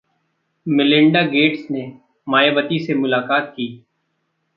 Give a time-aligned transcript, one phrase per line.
[0.65, 1.83] Melinda Gates ने
[2.27, 3.67] मायावती से मुलाकात की